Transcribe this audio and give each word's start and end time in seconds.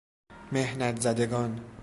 محنت 0.51 0.99
زدگان 0.99 1.59